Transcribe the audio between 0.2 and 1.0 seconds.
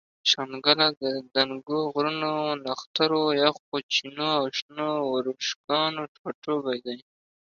شانګله